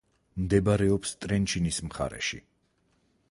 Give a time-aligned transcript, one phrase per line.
[0.43, 2.43] მდებარეობს ტრენჩინის მხარეში.